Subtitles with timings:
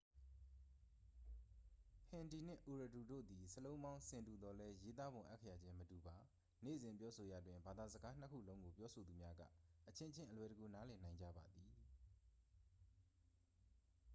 [2.09, 6.17] ဟင်ဒီနှင့် အူရဒူတို့သည် စာလုံးပေါင်း ဆင်တူသော်လည်း ရေးသားပုံ အက္ခရာချင်းမတူပါ
[6.63, 9.41] နေ့စဉ် ပြောဆိုရာတွင် ဘာသာစကားနှစ်ခုလုံးကို ပြောဆိုသူများက
[9.89, 11.71] အချင်းချင်း အလွယ်တကူ နားလည်နိုင်ကြပါသည်